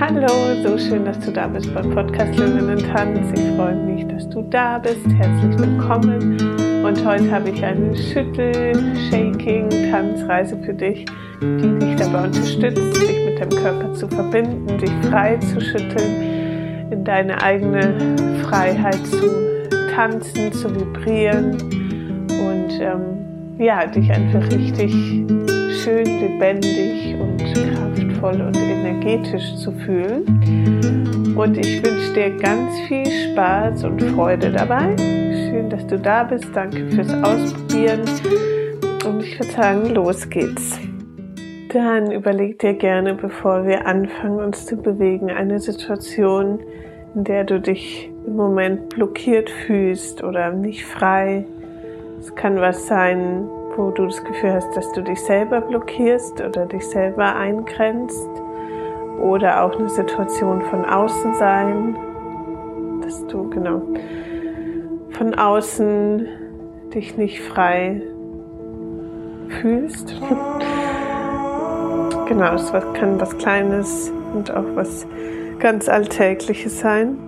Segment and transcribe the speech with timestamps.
[0.00, 0.26] Hallo,
[0.64, 3.30] so schön, dass du da bist beim Podcast Löwen Tanz.
[3.32, 5.06] Ich freue mich, dass du da bist.
[5.06, 6.36] Herzlich willkommen.
[6.84, 11.04] Und heute habe ich eine Schüttel-Shaking-Tanzreise für dich,
[11.40, 17.04] die dich dabei unterstützt, dich mit dem Körper zu verbinden, dich frei zu schütteln, in
[17.04, 17.94] deine eigene
[18.42, 19.30] Freiheit zu
[19.94, 21.52] tanzen, zu vibrieren
[22.28, 24.92] und ähm, ja, dich einfach richtig
[25.84, 27.83] schön lebendig und
[28.24, 31.34] kraftvoll und energetisch zu fühlen.
[31.36, 34.96] Und ich wünsche dir ganz viel Spaß und Freude dabei.
[34.96, 36.46] Schön, dass du da bist.
[36.54, 38.00] Danke fürs Ausprobieren.
[39.06, 40.78] Und ich würde sagen, los geht's.
[41.72, 46.60] Dann überleg dir gerne, bevor wir anfangen, uns zu bewegen, eine Situation,
[47.14, 51.44] in der du dich im Moment blockiert fühlst oder nicht frei.
[52.20, 56.66] Es kann was sein, wo du das Gefühl hast, dass du dich selber blockierst oder
[56.66, 58.28] dich selber eingrenzt
[59.20, 61.96] oder auch eine Situation von außen sein,
[63.02, 63.82] dass du genau
[65.10, 66.26] von außen
[66.92, 68.02] dich nicht frei
[69.60, 70.14] fühlst.
[72.26, 75.06] genau, es kann was Kleines und auch was
[75.58, 77.18] ganz Alltägliches sein.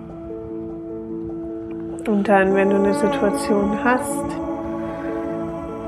[2.07, 4.46] Und dann, wenn du eine Situation hast,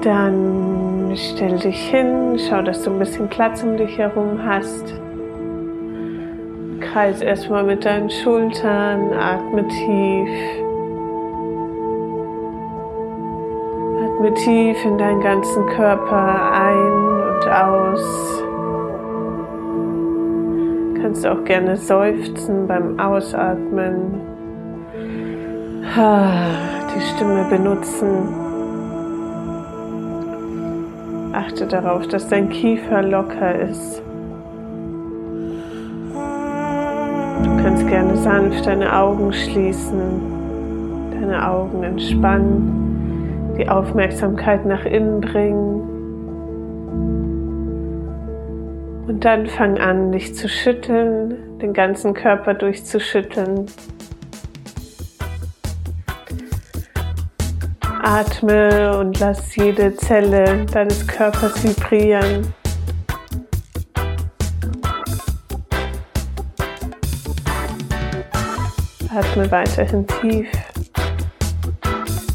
[0.01, 4.93] dann stell dich hin, schau, dass du ein bisschen Platz um dich herum hast.
[6.79, 10.29] Kreis erstmal mit deinen Schultern, atme tief.
[14.03, 16.93] Atme tief in deinen ganzen Körper ein
[17.27, 18.43] und aus.
[21.01, 24.21] Kannst auch gerne seufzen beim Ausatmen.
[25.95, 28.48] Die Stimme benutzen.
[31.39, 34.01] Achte darauf, dass dein Kiefer locker ist.
[37.43, 40.19] Du kannst gerne sanft deine Augen schließen,
[41.11, 45.79] deine Augen entspannen, die Aufmerksamkeit nach innen bringen.
[49.07, 53.67] Und dann fang an, dich zu schütteln, den ganzen Körper durchzuschütteln.
[58.09, 62.51] Atme und lass jede Zelle deines Körpers vibrieren.
[69.15, 70.47] Atme weiterhin tief.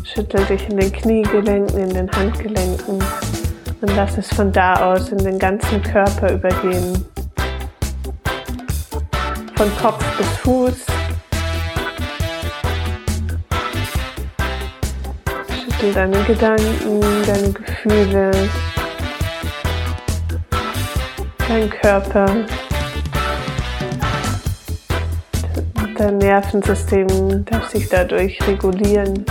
[0.04, 3.02] Schüttel dich in den Kniegelenken, in den Handgelenken
[3.80, 7.04] und lass es von da aus in den ganzen Körper übergehen.
[9.56, 11.03] Von Kopf bis Fuß
[15.84, 18.30] Schüttel deine Gedanken, deine Gefühle,
[21.46, 22.26] dein Körper,
[25.98, 29.26] dein Nervensystem darf sich dadurch regulieren.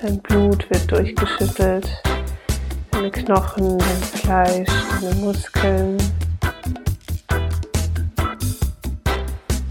[0.00, 1.86] Dein Blut wird durchgeschüttelt,
[2.92, 4.70] deine Knochen, dein Fleisch,
[5.00, 5.98] deine Muskeln.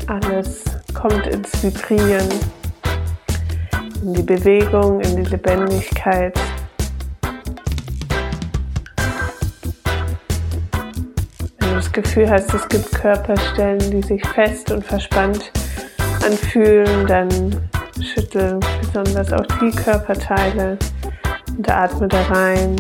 [0.06, 2.30] Alles kommt ins Vibrieren
[4.08, 6.40] in die Bewegung, in die Lebendigkeit.
[11.60, 15.52] Wenn du das Gefühl hast, es gibt Körperstellen, die sich fest und verspannt
[16.26, 17.30] anfühlen, dann
[18.02, 20.78] schüttel besonders auch die Körperteile
[21.58, 22.78] und atme da rein.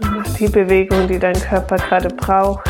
[0.00, 2.69] Und mach die Bewegung, die dein Körper gerade braucht.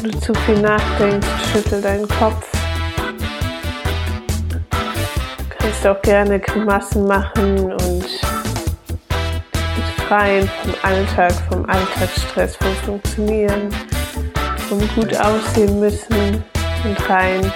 [0.00, 2.46] Wenn du zu viel nachdenkst, schüttel deinen Kopf.
[5.38, 8.04] Du kannst auch gerne Grimassen machen und
[9.96, 13.70] befreien vom Alltag, vom Alltagsstress, vom Funktionieren,
[14.68, 16.44] vom gut aussehen müssen
[16.84, 17.52] und rein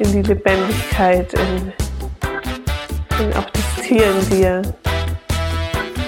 [0.00, 1.72] in die Lebendigkeit, in,
[3.18, 4.62] in auch das Tier in dir,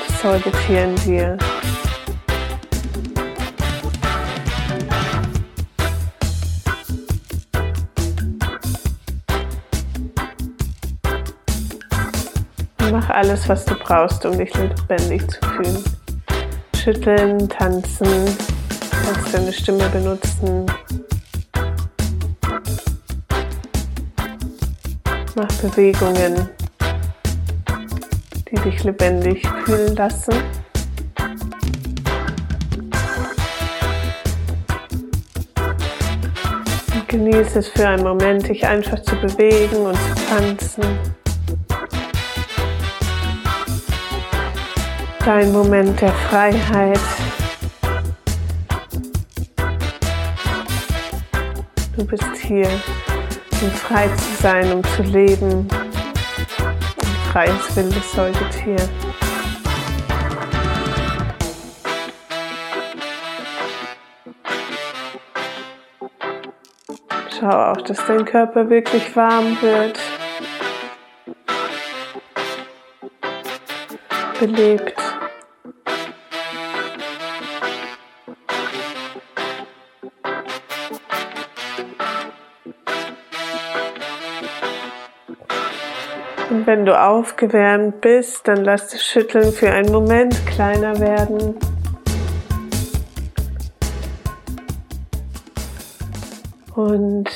[0.08, 1.38] das Säugetier in dir.
[12.94, 15.84] Mach alles, was du brauchst, um dich lebendig zu fühlen.
[16.76, 18.06] Schütteln, tanzen,
[19.04, 20.64] kannst deine Stimme benutzen.
[25.34, 26.48] Mach Bewegungen,
[28.48, 30.34] die dich lebendig fühlen lassen.
[37.08, 41.23] Genieße es für einen Moment, dich einfach zu bewegen und zu tanzen.
[45.24, 47.00] Dein Moment der Freiheit.
[51.96, 52.68] Du bist hier,
[53.62, 55.66] um frei zu sein, um zu leben.
[55.70, 58.76] Ein freies, wildes Säugetier.
[67.40, 69.98] Schau auch, dass dein Körper wirklich warm wird.
[74.38, 75.03] Belebt.
[86.66, 91.58] Wenn du aufgewärmt bist, dann lass das Schütteln für einen Moment kleiner werden.
[96.74, 97.28] Und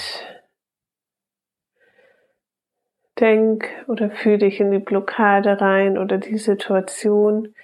[3.20, 7.54] denk oder fühl dich in die Blockade rein oder die Situation,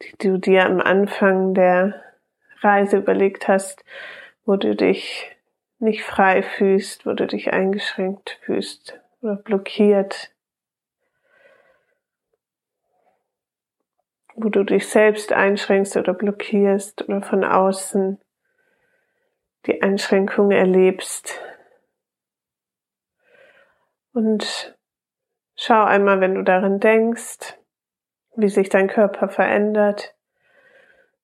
[0.00, 2.00] die du dir am Anfang der
[2.60, 3.84] Reise überlegt hast,
[4.46, 5.30] wo du dich
[5.78, 10.30] nicht frei fühlst, wo du dich eingeschränkt fühlst oder blockiert,
[14.36, 18.20] wo du dich selbst einschränkst oder blockierst oder von außen
[19.64, 21.40] die Einschränkung erlebst.
[24.12, 24.76] Und
[25.56, 27.58] schau einmal, wenn du darin denkst,
[28.36, 30.14] wie sich dein Körper verändert,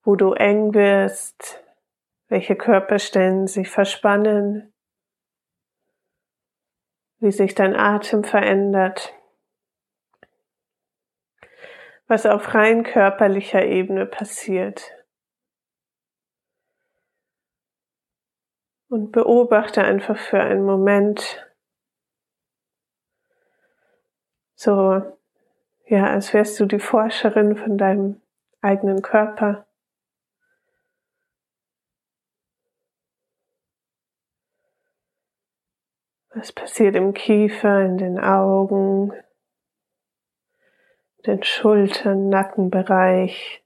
[0.02, 1.62] wo du eng wirst,
[2.28, 4.72] welche Körperstellen sich verspannen,
[7.18, 9.14] wie sich dein Atem verändert,
[12.06, 14.92] was auf rein körperlicher Ebene passiert.
[18.92, 21.50] und beobachte einfach für einen Moment
[24.54, 25.00] so,
[25.86, 28.20] ja, als wärst du die Forscherin von deinem
[28.60, 29.66] eigenen Körper.
[36.34, 39.14] Was passiert im Kiefer, in den Augen,
[41.26, 43.64] den Schultern, Nackenbereich,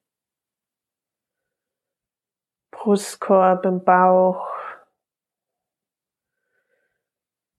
[2.70, 4.48] Brustkorb, im Bauch,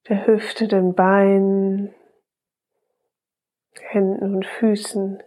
[0.08, 1.94] der Hüfte, den Beinen,
[3.80, 5.24] Händen und Füßen.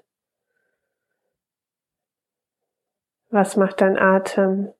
[3.31, 4.73] Was macht dein Atem?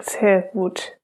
[0.00, 0.98] Sehr gut.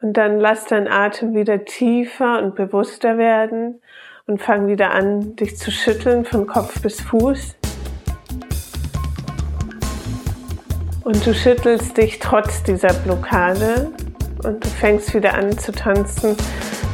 [0.00, 3.80] Und dann lass dein Atem wieder tiefer und bewusster werden
[4.26, 7.56] und fang wieder an, dich zu schütteln von Kopf bis Fuß.
[11.02, 13.90] Und du schüttelst dich trotz dieser Blockade
[14.44, 16.36] und du fängst wieder an zu tanzen,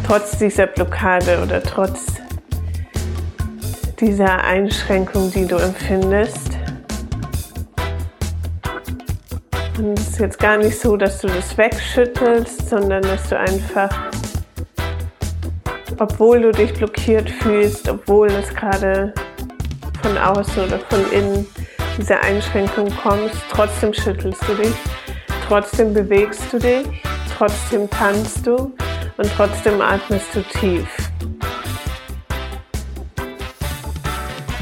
[0.06, 2.22] trotz dieser Blockade oder trotz
[4.00, 6.53] dieser Einschränkung, die du empfindest.
[9.76, 13.90] Und es ist jetzt gar nicht so, dass du das wegschüttelst, sondern dass du einfach,
[15.98, 19.12] obwohl du dich blockiert fühlst, obwohl es gerade
[20.00, 21.46] von außen oder von innen
[21.98, 24.74] dieser Einschränkung kommst, trotzdem schüttelst du dich,
[25.48, 26.86] trotzdem bewegst du dich,
[27.36, 28.72] trotzdem tanzt du
[29.16, 30.86] und trotzdem atmest du tief.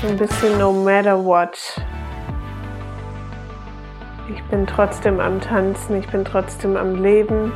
[0.08, 1.58] Ein bisschen no matter what.
[4.34, 7.52] Ich bin trotzdem am Tanzen, ich bin trotzdem am Leben.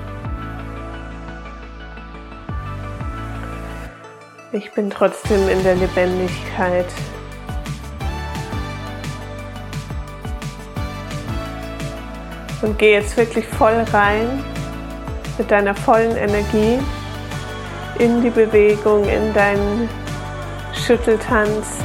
[4.53, 6.85] Ich bin trotzdem in der Lebendigkeit.
[12.61, 14.45] Und geh jetzt wirklich voll rein
[15.39, 16.79] mit deiner vollen Energie
[17.99, 19.89] in die Bewegung, in deinen
[20.75, 21.79] Schütteltanz.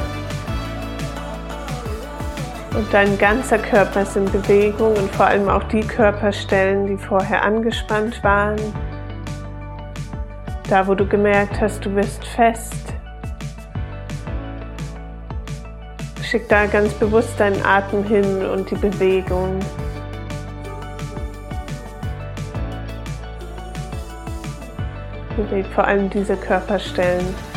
[2.74, 7.42] Und dein ganzer Körper ist in Bewegung und vor allem auch die Körperstellen, die vorher
[7.42, 8.56] angespannt waren.
[10.70, 12.94] Da, wo du gemerkt hast, du wirst fest.
[16.22, 19.58] Schick da ganz bewusst deinen Atem hin und die Bewegung.
[25.36, 27.51] Beweg vor allem diese Körperstellen.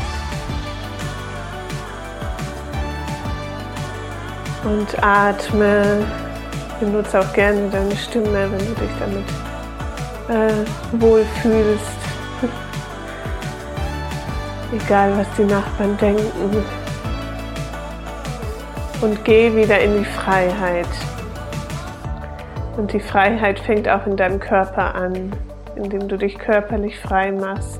[4.65, 6.05] Und atme.
[6.79, 9.23] Benutze auch gerne deine Stimme, wenn du dich damit
[10.27, 10.65] äh,
[10.99, 11.97] wohlfühlst.
[14.73, 16.63] Egal, was die Nachbarn denken.
[19.01, 20.89] Und geh wieder in die Freiheit.
[22.77, 25.31] Und die Freiheit fängt auch in deinem Körper an,
[25.75, 27.79] indem du dich körperlich frei machst,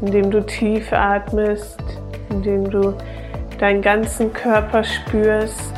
[0.00, 1.82] indem du tief atmest,
[2.30, 2.94] indem du
[3.58, 5.71] deinen ganzen Körper spürst,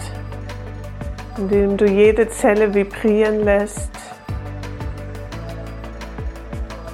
[1.36, 3.90] indem du jede Zelle vibrieren lässt.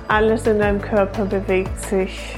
[0.09, 2.37] Alles in deinem Körper bewegt sich.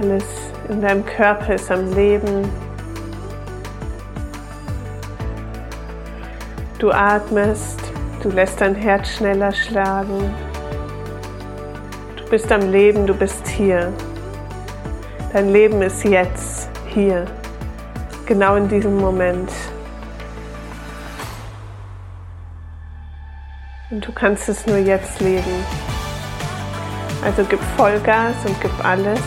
[0.00, 0.24] Alles
[0.68, 2.48] in deinem Körper ist am Leben.
[6.78, 7.80] Du atmest,
[8.22, 10.34] du lässt dein Herz schneller schlagen.
[12.16, 13.92] Du bist am Leben, du bist hier.
[15.32, 17.26] Dein Leben ist jetzt, hier,
[18.24, 19.50] genau in diesem Moment.
[23.90, 25.64] Und du kannst es nur jetzt leben.
[27.24, 29.20] Also gib Vollgas und gib alles.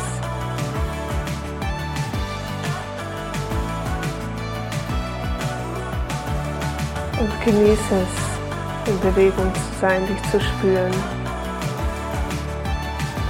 [7.20, 10.94] Und genieße es, in Bewegung zu sein, dich zu spüren,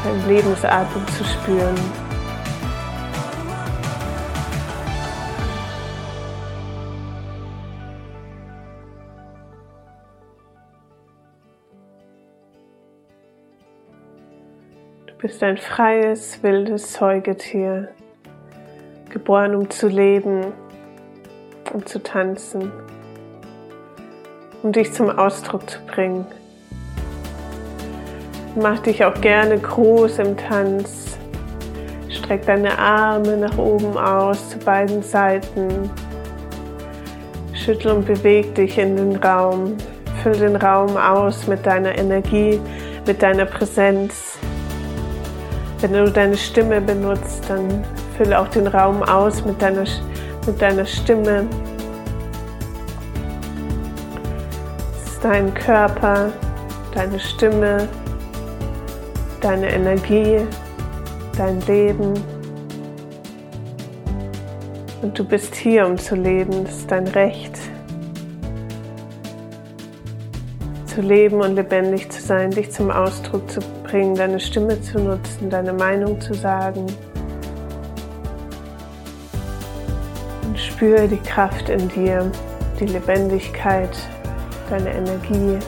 [0.03, 2.02] deinen Lebensatem zu spüren.
[15.07, 17.89] Du bist ein freies, wildes Säugetier,
[19.09, 20.53] geboren um zu leben,
[21.73, 22.71] um zu tanzen
[24.63, 26.25] um dich zum Ausdruck zu bringen.
[28.55, 31.17] Mach dich auch gerne groß im Tanz.
[32.09, 35.89] Streck deine Arme nach oben aus zu beiden Seiten.
[37.53, 39.75] Schüttel und beweg dich in den Raum.
[40.21, 42.61] Füll den Raum aus mit deiner Energie,
[43.05, 44.32] mit deiner Präsenz.
[45.83, 47.83] Wenn du deine Stimme benutzt, dann
[48.15, 49.83] fülle auch den Raum aus mit deiner,
[50.47, 51.45] mit deiner Stimme,
[55.21, 56.31] deinen Körper,
[56.93, 57.89] deine Stimme,
[59.41, 60.47] deine Energie,
[61.35, 62.13] dein Leben.
[65.01, 66.63] Und du bist hier, um zu leben.
[66.63, 67.59] Das ist dein Recht.
[70.85, 75.51] Zu leben und lebendig zu sein, dich zum Ausdruck zu bringen, deine Stimme zu nutzen,
[75.51, 76.87] deine Meinung zu sagen.
[80.43, 82.31] Und spüre die Kraft in dir,
[82.79, 83.95] die Lebendigkeit,
[84.67, 85.59] deine Energie.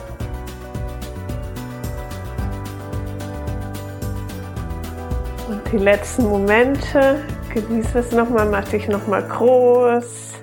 [5.48, 7.20] Und die letzten Momente,
[7.54, 10.34] genieße es nochmal, mach dich nochmal groß.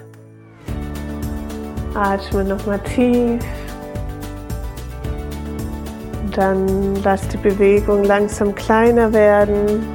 [1.95, 3.43] Atme nochmal tief.
[6.35, 9.87] Dann lass die Bewegung langsam kleiner werden.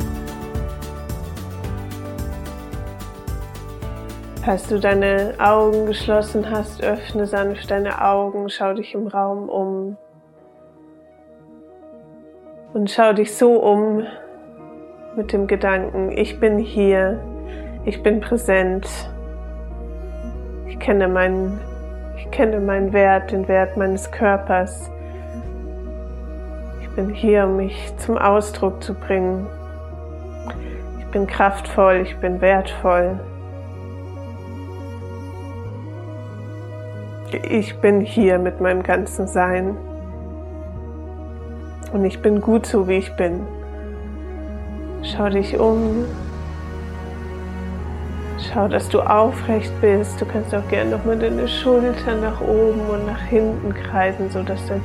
[4.44, 9.98] Falls du deine Augen geschlossen hast, öffne sanft deine Augen, schau dich im Raum um
[12.74, 14.04] und schau dich so um
[15.16, 17.20] mit dem Gedanken, ich bin hier,
[17.86, 18.88] ich bin präsent,
[20.68, 21.60] ich kenne meinen,
[22.18, 24.92] ich kenne meinen Wert, den Wert meines Körpers.
[26.98, 29.48] Bin hier, um mich zum Ausdruck zu bringen.
[31.00, 33.20] Ich bin kraftvoll, ich bin wertvoll.
[37.50, 39.78] ich bin hier mit meinem ganzen Sein.
[41.94, 43.42] Und ich bin gut so, wie ich bin.
[45.04, 46.06] Schau dich um.
[48.40, 50.20] Schau, dass du aufrecht bist.
[50.20, 54.82] Du kannst auch gerne nochmal deine Schultern nach oben und nach hinten kreisen, sodass dein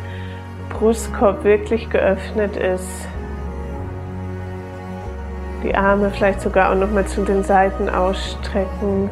[0.82, 3.06] Brustkorb wirklich geöffnet ist.
[5.62, 9.08] Die Arme vielleicht sogar auch nochmal zu den Seiten ausstrecken.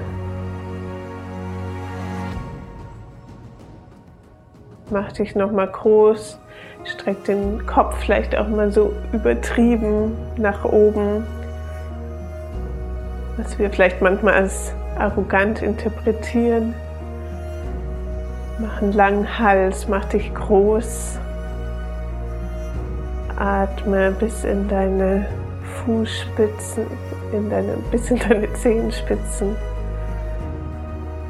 [4.91, 6.41] Mach dich nochmal groß.
[6.83, 11.25] Streck den Kopf vielleicht auch mal so übertrieben nach oben.
[13.37, 16.75] Was wir vielleicht manchmal als arrogant interpretieren.
[18.59, 21.21] Mach einen langen Hals, mach dich groß.
[23.41, 25.25] Atme bis in deine
[25.83, 26.87] Fußspitzen,
[27.33, 29.57] in deine, bis in deine Zehenspitzen,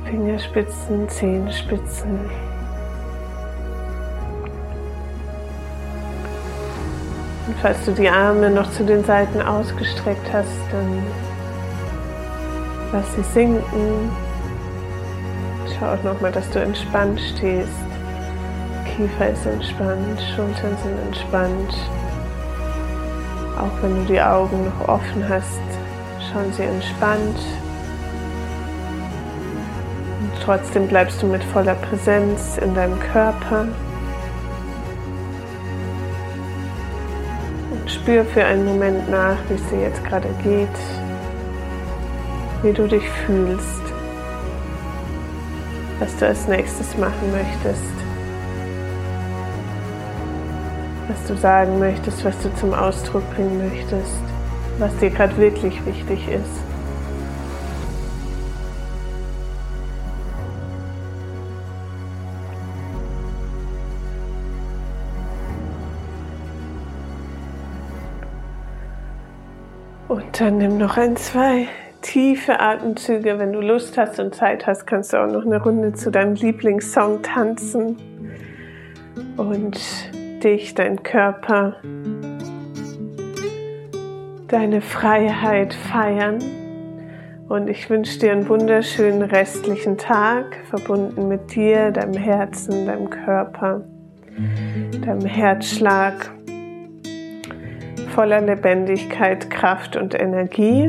[0.04, 2.18] Fingerspitzen, Zehenspitzen.
[7.46, 11.02] Und falls du die Arme noch zu den Seiten ausgestreckt hast, dann
[12.92, 14.10] lass sie sinken.
[15.78, 17.70] Schau auch nochmal, dass du entspannt stehst.
[18.96, 21.74] Kiefer ist entspannt, Schultern sind entspannt.
[23.60, 25.60] Auch wenn du die Augen noch offen hast,
[26.32, 27.38] schauen sie entspannt.
[30.44, 33.68] trotzdem bleibst du mit voller Präsenz in deinem Körper.
[37.70, 40.68] Und spür für einen Moment nach, wie es dir jetzt gerade geht,
[42.62, 43.82] wie du dich fühlst,
[45.98, 47.99] was du als nächstes machen möchtest,
[51.10, 54.22] was du sagen möchtest, was du zum Ausdruck bringen möchtest,
[54.78, 56.44] was dir gerade wirklich wichtig ist.
[70.06, 71.66] Und dann nimm noch ein, zwei
[72.02, 73.38] tiefe Atemzüge.
[73.38, 76.34] Wenn du Lust hast und Zeit hast, kannst du auch noch eine Runde zu deinem
[76.34, 77.96] Lieblingssong tanzen
[79.36, 79.80] und
[80.44, 81.76] dich, dein Körper,
[84.48, 86.38] deine Freiheit feiern.
[87.48, 93.84] Und ich wünsche dir einen wunderschönen restlichen Tag, verbunden mit dir, deinem Herzen, deinem Körper,
[95.04, 96.30] deinem Herzschlag
[98.10, 100.86] voller Lebendigkeit, Kraft und Energie.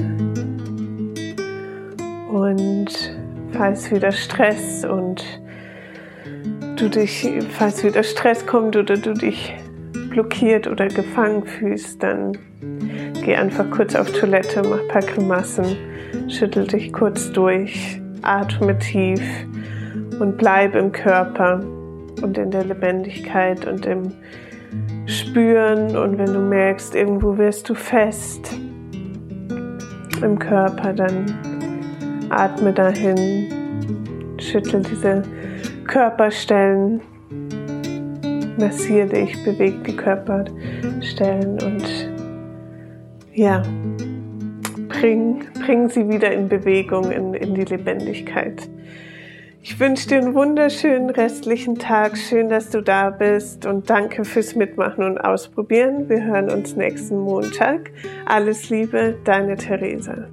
[2.31, 3.15] Und
[3.51, 5.23] falls wieder Stress und
[6.81, 9.53] du dich, falls wieder Stress kommt oder du dich
[10.09, 12.37] blockiert oder gefangen fühlst, dann
[13.23, 15.77] geh einfach kurz auf Toilette, mach ein paar Grimassen,
[16.27, 19.21] schüttel dich kurz durch, atme tief
[20.19, 21.63] und bleib im Körper
[22.23, 24.11] und in der Lebendigkeit und im
[25.05, 25.95] spüren.
[25.95, 28.55] Und wenn du merkst, irgendwo wirst du fest
[30.21, 31.25] im Körper, dann
[32.29, 35.21] atme dahin, schüttel diese
[35.85, 37.01] Körperstellen,
[38.57, 42.09] massiere dich, bewege die Körperstellen und
[43.33, 43.63] ja,
[44.89, 48.69] bring, bring sie wieder in Bewegung, in, in die Lebendigkeit.
[49.63, 52.17] Ich wünsche dir einen wunderschönen restlichen Tag.
[52.17, 56.09] Schön, dass du da bist und danke fürs Mitmachen und Ausprobieren.
[56.09, 57.91] Wir hören uns nächsten Montag.
[58.25, 60.29] Alles Liebe, deine Theresa.